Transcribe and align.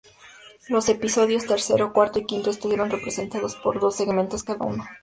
Los 0.67 0.89
episodios 0.89 1.45
tercero, 1.45 1.93
cuarto 1.93 2.17
y 2.17 2.25
quinto 2.25 2.49
estuvieron 2.49 2.89
representados 2.89 3.55
por 3.57 3.79
dos 3.79 3.97
segmentos 3.97 4.41
cada 4.43 4.65
uno. 4.65 4.83